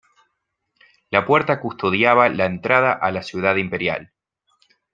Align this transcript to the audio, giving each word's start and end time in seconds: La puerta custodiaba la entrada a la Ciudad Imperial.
La 1.11 1.27
puerta 1.27 1.59
custodiaba 1.59 2.27
la 2.29 2.45
entrada 2.45 2.91
a 2.91 3.11
la 3.11 3.21
Ciudad 3.21 3.57
Imperial. 3.57 4.11